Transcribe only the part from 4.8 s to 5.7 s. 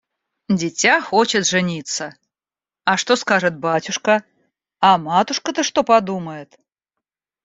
матушка-то